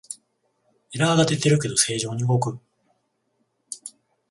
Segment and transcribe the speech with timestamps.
[0.95, 2.57] エラーが出てるけど正常に動く